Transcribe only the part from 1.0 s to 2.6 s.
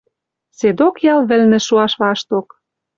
ял вӹлнӹ— шоаш вашток.